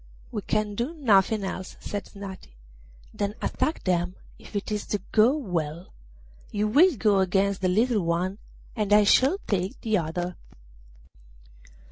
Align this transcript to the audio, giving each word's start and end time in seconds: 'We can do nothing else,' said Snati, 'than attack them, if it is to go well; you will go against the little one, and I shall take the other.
'We 0.31 0.41
can 0.47 0.73
do 0.73 0.95
nothing 0.95 1.43
else,' 1.43 1.77
said 1.79 2.05
Snati, 2.05 2.55
'than 3.13 3.35
attack 3.39 3.83
them, 3.83 4.15
if 4.39 4.55
it 4.55 4.71
is 4.71 4.87
to 4.87 4.99
go 5.11 5.37
well; 5.37 5.93
you 6.51 6.67
will 6.67 6.97
go 6.97 7.19
against 7.19 7.61
the 7.61 7.69
little 7.69 8.01
one, 8.01 8.39
and 8.75 8.93
I 8.93 9.03
shall 9.03 9.37
take 9.47 9.79
the 9.81 9.99
other. 9.99 10.37